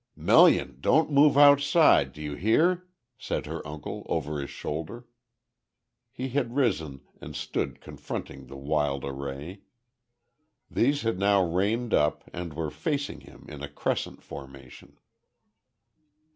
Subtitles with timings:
[0.15, 2.87] "Melian, don't move outside, do you hear,"
[3.19, 5.05] said her uncle over his shoulder.
[6.11, 9.61] He had risen, and stood confronting the wild array.
[10.71, 14.97] These had now reined up, and were facing him, in a crescent formation.